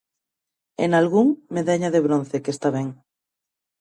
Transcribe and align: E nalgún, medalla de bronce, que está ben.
E 0.83 0.85
nalgún, 0.89 1.27
medalla 1.55 1.89
de 1.93 2.03
bronce, 2.05 2.37
que 2.43 2.51
está 2.55 2.69
ben. 2.77 2.87